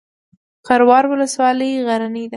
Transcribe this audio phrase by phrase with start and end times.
[0.67, 2.29] خروار ولسوالۍ غرنۍ ده؟